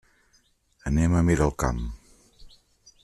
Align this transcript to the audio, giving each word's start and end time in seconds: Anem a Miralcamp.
Anem 0.91 1.13
a 1.19 1.21
Miralcamp. 1.27 1.85